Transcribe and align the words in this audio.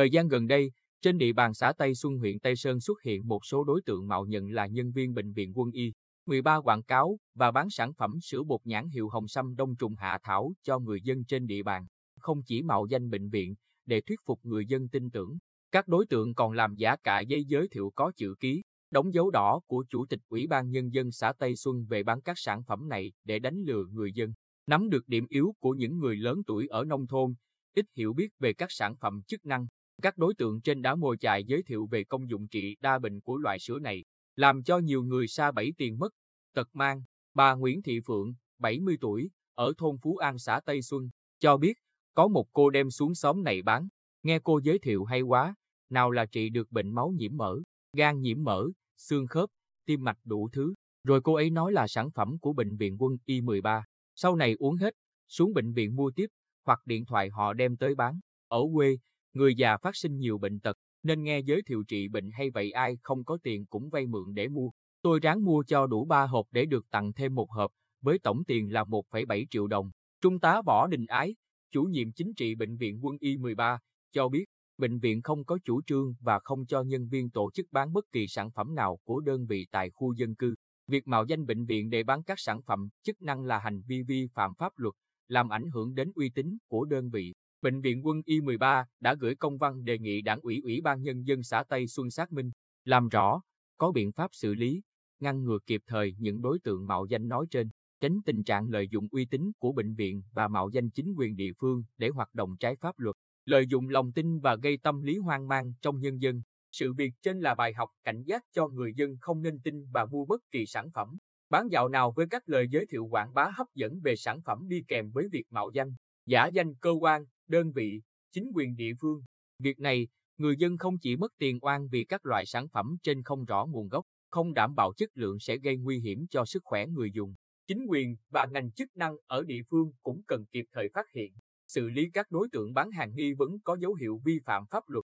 Thời 0.00 0.10
gian 0.10 0.28
gần 0.28 0.46
đây, 0.46 0.72
trên 1.02 1.18
địa 1.18 1.32
bàn 1.32 1.54
xã 1.54 1.72
Tây 1.72 1.94
Xuân 1.94 2.18
huyện 2.18 2.38
Tây 2.38 2.56
Sơn 2.56 2.80
xuất 2.80 3.02
hiện 3.02 3.28
một 3.28 3.44
số 3.44 3.64
đối 3.64 3.82
tượng 3.86 4.08
mạo 4.08 4.24
nhận 4.26 4.50
là 4.50 4.66
nhân 4.66 4.92
viên 4.92 5.14
bệnh 5.14 5.32
viện 5.32 5.52
quân 5.54 5.70
y, 5.70 5.92
13 6.26 6.56
quảng 6.56 6.82
cáo 6.82 7.18
và 7.34 7.50
bán 7.50 7.70
sản 7.70 7.92
phẩm 7.94 8.18
sữa 8.22 8.42
bột 8.42 8.60
nhãn 8.64 8.88
hiệu 8.88 9.08
Hồng 9.08 9.28
Sâm 9.28 9.56
Đông 9.56 9.76
Trùng 9.76 9.94
Hạ 9.94 10.18
Thảo 10.22 10.52
cho 10.62 10.78
người 10.78 11.00
dân 11.02 11.24
trên 11.24 11.46
địa 11.46 11.62
bàn, 11.62 11.86
không 12.20 12.42
chỉ 12.46 12.62
mạo 12.62 12.86
danh 12.86 13.10
bệnh 13.10 13.30
viện 13.30 13.54
để 13.86 14.00
thuyết 14.00 14.18
phục 14.26 14.40
người 14.42 14.66
dân 14.66 14.88
tin 14.88 15.10
tưởng. 15.10 15.38
Các 15.70 15.88
đối 15.88 16.06
tượng 16.06 16.34
còn 16.34 16.52
làm 16.52 16.74
giả 16.74 16.96
cả 17.04 17.20
giấy 17.20 17.44
giới 17.44 17.68
thiệu 17.68 17.92
có 17.94 18.12
chữ 18.16 18.34
ký, 18.40 18.62
đóng 18.90 19.14
dấu 19.14 19.30
đỏ 19.30 19.60
của 19.66 19.84
Chủ 19.90 20.06
tịch 20.06 20.20
Ủy 20.28 20.46
ban 20.46 20.70
Nhân 20.70 20.92
dân 20.92 21.10
xã 21.10 21.32
Tây 21.32 21.56
Xuân 21.56 21.86
về 21.88 22.02
bán 22.02 22.20
các 22.20 22.38
sản 22.38 22.62
phẩm 22.64 22.88
này 22.88 23.12
để 23.24 23.38
đánh 23.38 23.62
lừa 23.66 23.84
người 23.84 24.12
dân. 24.12 24.32
Nắm 24.66 24.90
được 24.90 25.08
điểm 25.08 25.26
yếu 25.28 25.54
của 25.58 25.70
những 25.70 25.98
người 25.98 26.16
lớn 26.16 26.42
tuổi 26.46 26.66
ở 26.66 26.84
nông 26.84 27.06
thôn, 27.06 27.34
ít 27.74 27.86
hiểu 27.96 28.12
biết 28.12 28.28
về 28.38 28.52
các 28.52 28.72
sản 28.72 28.96
phẩm 28.96 29.22
chức 29.26 29.46
năng, 29.46 29.66
các 30.00 30.18
đối 30.18 30.34
tượng 30.34 30.60
trên 30.60 30.82
đã 30.82 30.94
mồi 30.94 31.16
chài 31.16 31.44
giới 31.44 31.62
thiệu 31.62 31.86
về 31.86 32.04
công 32.04 32.30
dụng 32.30 32.48
trị 32.48 32.76
đa 32.80 32.98
bệnh 32.98 33.20
của 33.20 33.36
loại 33.36 33.58
sữa 33.58 33.78
này, 33.78 34.04
làm 34.36 34.62
cho 34.62 34.78
nhiều 34.78 35.02
người 35.02 35.28
xa 35.28 35.52
bẫy 35.52 35.72
tiền 35.76 35.98
mất, 35.98 36.14
tật 36.54 36.68
mang. 36.72 37.02
Bà 37.34 37.54
Nguyễn 37.54 37.82
Thị 37.82 38.00
Phượng, 38.00 38.34
70 38.58 38.96
tuổi, 39.00 39.30
ở 39.54 39.72
thôn 39.78 39.98
Phú 40.02 40.16
An 40.16 40.38
xã 40.38 40.60
Tây 40.60 40.82
Xuân, 40.82 41.10
cho 41.38 41.56
biết 41.56 41.78
có 42.14 42.28
một 42.28 42.46
cô 42.52 42.70
đem 42.70 42.90
xuống 42.90 43.14
xóm 43.14 43.44
này 43.44 43.62
bán. 43.62 43.88
Nghe 44.22 44.38
cô 44.38 44.60
giới 44.62 44.78
thiệu 44.78 45.04
hay 45.04 45.22
quá, 45.22 45.54
nào 45.90 46.10
là 46.10 46.26
trị 46.26 46.50
được 46.50 46.72
bệnh 46.72 46.94
máu 46.94 47.12
nhiễm 47.16 47.36
mỡ, 47.36 47.56
gan 47.96 48.20
nhiễm 48.20 48.44
mỡ, 48.44 48.66
xương 48.96 49.26
khớp, 49.26 49.50
tim 49.86 50.04
mạch 50.04 50.18
đủ 50.24 50.48
thứ. 50.52 50.74
Rồi 51.04 51.20
cô 51.20 51.34
ấy 51.34 51.50
nói 51.50 51.72
là 51.72 51.86
sản 51.88 52.10
phẩm 52.10 52.38
của 52.38 52.52
bệnh 52.52 52.76
viện 52.76 52.96
quân 52.98 53.16
Y13. 53.26 53.82
Sau 54.14 54.36
này 54.36 54.54
uống 54.58 54.76
hết, 54.76 54.94
xuống 55.28 55.52
bệnh 55.54 55.72
viện 55.72 55.96
mua 55.96 56.10
tiếp, 56.10 56.26
hoặc 56.64 56.80
điện 56.84 57.04
thoại 57.04 57.28
họ 57.28 57.52
đem 57.52 57.76
tới 57.76 57.94
bán. 57.94 58.20
Ở 58.48 58.60
quê, 58.74 58.98
người 59.32 59.54
già 59.54 59.76
phát 59.76 59.96
sinh 59.96 60.18
nhiều 60.18 60.38
bệnh 60.38 60.60
tật, 60.60 60.76
nên 61.02 61.22
nghe 61.22 61.40
giới 61.40 61.62
thiệu 61.62 61.82
trị 61.88 62.08
bệnh 62.08 62.30
hay 62.30 62.50
vậy 62.50 62.70
ai 62.70 62.98
không 63.02 63.24
có 63.24 63.38
tiền 63.42 63.66
cũng 63.66 63.88
vay 63.90 64.06
mượn 64.06 64.34
để 64.34 64.48
mua. 64.48 64.70
Tôi 65.02 65.20
ráng 65.22 65.44
mua 65.44 65.62
cho 65.66 65.86
đủ 65.86 66.04
3 66.04 66.26
hộp 66.26 66.46
để 66.50 66.66
được 66.66 66.90
tặng 66.90 67.12
thêm 67.12 67.34
một 67.34 67.50
hộp, 67.50 67.70
với 68.02 68.18
tổng 68.18 68.44
tiền 68.44 68.72
là 68.72 68.84
1,7 68.84 69.46
triệu 69.50 69.66
đồng. 69.66 69.90
Trung 70.20 70.40
tá 70.40 70.62
Võ 70.66 70.86
Đình 70.86 71.06
Ái, 71.06 71.34
chủ 71.70 71.82
nhiệm 71.82 72.12
chính 72.12 72.34
trị 72.34 72.54
bệnh 72.54 72.76
viện 72.76 73.04
quân 73.04 73.16
y 73.20 73.36
13, 73.36 73.78
cho 74.12 74.28
biết 74.28 74.44
bệnh 74.78 74.98
viện 74.98 75.22
không 75.22 75.44
có 75.44 75.58
chủ 75.64 75.82
trương 75.86 76.14
và 76.20 76.38
không 76.38 76.66
cho 76.66 76.82
nhân 76.82 77.08
viên 77.08 77.30
tổ 77.30 77.50
chức 77.54 77.66
bán 77.72 77.92
bất 77.92 78.04
kỳ 78.12 78.26
sản 78.26 78.50
phẩm 78.50 78.74
nào 78.74 78.98
của 79.04 79.20
đơn 79.20 79.46
vị 79.46 79.66
tại 79.70 79.90
khu 79.90 80.12
dân 80.12 80.34
cư. 80.34 80.54
Việc 80.86 81.08
mạo 81.08 81.24
danh 81.24 81.46
bệnh 81.46 81.64
viện 81.66 81.90
để 81.90 82.02
bán 82.02 82.22
các 82.22 82.38
sản 82.40 82.62
phẩm 82.62 82.88
chức 83.02 83.22
năng 83.22 83.44
là 83.44 83.58
hành 83.58 83.82
vi 83.86 84.02
vi 84.02 84.26
phạm 84.34 84.54
pháp 84.54 84.72
luật, 84.76 84.94
làm 85.28 85.48
ảnh 85.48 85.70
hưởng 85.74 85.94
đến 85.94 86.12
uy 86.14 86.30
tín 86.30 86.58
của 86.68 86.84
đơn 86.84 87.10
vị. 87.10 87.34
Bệnh 87.62 87.80
viện 87.80 88.06
quân 88.06 88.22
y 88.24 88.40
13 88.40 88.86
đã 89.00 89.14
gửi 89.14 89.34
công 89.34 89.58
văn 89.58 89.84
đề 89.84 89.98
nghị 89.98 90.22
đảng 90.22 90.40
ủy 90.40 90.60
Ủy 90.64 90.80
ban 90.80 91.02
Nhân 91.02 91.26
dân 91.26 91.42
xã 91.42 91.64
Tây 91.68 91.86
Xuân 91.86 92.10
xác 92.10 92.32
minh, 92.32 92.50
làm 92.84 93.08
rõ, 93.08 93.42
có 93.76 93.92
biện 93.92 94.12
pháp 94.12 94.30
xử 94.32 94.54
lý, 94.54 94.82
ngăn 95.18 95.44
ngừa 95.44 95.58
kịp 95.66 95.82
thời 95.86 96.14
những 96.18 96.42
đối 96.42 96.58
tượng 96.58 96.86
mạo 96.86 97.06
danh 97.06 97.28
nói 97.28 97.46
trên, 97.50 97.68
tránh 98.00 98.22
tình 98.22 98.44
trạng 98.44 98.68
lợi 98.68 98.88
dụng 98.88 99.08
uy 99.10 99.24
tín 99.24 99.52
của 99.58 99.72
bệnh 99.72 99.94
viện 99.94 100.22
và 100.32 100.48
mạo 100.48 100.68
danh 100.68 100.90
chính 100.90 101.14
quyền 101.16 101.36
địa 101.36 101.52
phương 101.58 101.84
để 101.98 102.08
hoạt 102.08 102.34
động 102.34 102.56
trái 102.60 102.76
pháp 102.76 102.98
luật, 102.98 103.16
lợi 103.44 103.66
dụng 103.66 103.88
lòng 103.88 104.12
tin 104.12 104.40
và 104.40 104.56
gây 104.56 104.76
tâm 104.76 105.02
lý 105.02 105.18
hoang 105.18 105.48
mang 105.48 105.72
trong 105.82 106.00
nhân 106.00 106.22
dân. 106.22 106.42
Sự 106.72 106.92
việc 106.92 107.12
trên 107.22 107.40
là 107.40 107.54
bài 107.54 107.74
học 107.74 107.90
cảnh 108.04 108.22
giác 108.22 108.44
cho 108.52 108.68
người 108.68 108.94
dân 108.94 109.16
không 109.20 109.42
nên 109.42 109.60
tin 109.60 109.90
và 109.92 110.04
mua 110.04 110.24
bất 110.24 110.42
kỳ 110.50 110.66
sản 110.66 110.90
phẩm, 110.90 111.18
bán 111.50 111.68
dạo 111.70 111.88
nào 111.88 112.12
với 112.16 112.26
các 112.30 112.48
lời 112.48 112.68
giới 112.70 112.86
thiệu 112.86 113.06
quảng 113.06 113.34
bá 113.34 113.50
hấp 113.54 113.66
dẫn 113.74 114.00
về 114.00 114.16
sản 114.16 114.42
phẩm 114.42 114.68
đi 114.68 114.82
kèm 114.88 115.10
với 115.10 115.28
việc 115.32 115.44
mạo 115.50 115.70
danh, 115.74 115.94
giả 116.26 116.46
danh 116.46 116.74
cơ 116.74 116.90
quan, 117.00 117.24
đơn 117.50 117.72
vị, 117.72 118.00
chính 118.32 118.50
quyền 118.54 118.76
địa 118.76 118.92
phương. 119.00 119.22
Việc 119.58 119.78
này, 119.78 120.08
người 120.38 120.56
dân 120.56 120.78
không 120.78 120.98
chỉ 120.98 121.16
mất 121.16 121.32
tiền 121.38 121.58
oan 121.62 121.88
vì 121.88 122.04
các 122.04 122.26
loại 122.26 122.46
sản 122.46 122.68
phẩm 122.68 122.96
trên 123.02 123.22
không 123.22 123.44
rõ 123.44 123.66
nguồn 123.66 123.88
gốc, 123.88 124.04
không 124.30 124.54
đảm 124.54 124.74
bảo 124.74 124.92
chất 124.96 125.10
lượng 125.14 125.38
sẽ 125.40 125.56
gây 125.56 125.76
nguy 125.76 126.00
hiểm 126.00 126.26
cho 126.30 126.44
sức 126.44 126.62
khỏe 126.64 126.86
người 126.86 127.10
dùng. 127.14 127.34
Chính 127.66 127.86
quyền 127.88 128.16
và 128.30 128.46
ngành 128.52 128.72
chức 128.72 128.96
năng 128.96 129.16
ở 129.26 129.44
địa 129.44 129.62
phương 129.70 129.92
cũng 130.02 130.22
cần 130.26 130.44
kịp 130.52 130.64
thời 130.72 130.88
phát 130.94 131.06
hiện, 131.14 131.32
xử 131.68 131.88
lý 131.88 132.10
các 132.12 132.30
đối 132.30 132.48
tượng 132.52 132.74
bán 132.74 132.90
hàng 132.90 133.12
nghi 133.14 133.32
vấn 133.32 133.58
có 133.64 133.76
dấu 133.80 133.94
hiệu 133.94 134.20
vi 134.24 134.38
phạm 134.44 134.66
pháp 134.70 134.88
luật. 134.88 135.04